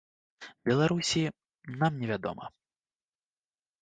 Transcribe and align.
Беларусі, 0.69 1.21
нам 1.83 1.91
не 2.03 2.07
вядома. 2.13 2.45